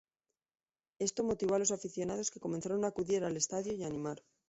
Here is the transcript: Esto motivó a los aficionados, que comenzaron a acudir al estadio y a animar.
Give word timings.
Esto 0.99 1.23
motivó 1.23 1.53
a 1.53 1.59
los 1.59 1.69
aficionados, 1.69 2.31
que 2.31 2.39
comenzaron 2.39 2.83
a 2.83 2.87
acudir 2.87 3.23
al 3.23 3.37
estadio 3.37 3.73
y 3.73 3.83
a 3.83 3.85
animar. 3.85 4.23